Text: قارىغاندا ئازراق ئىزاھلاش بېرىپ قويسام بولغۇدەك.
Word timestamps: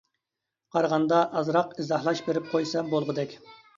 قارىغاندا 0.75 1.19
ئازراق 1.41 1.75
ئىزاھلاش 1.83 2.23
بېرىپ 2.31 2.49
قويسام 2.55 2.91
بولغۇدەك. 2.95 3.37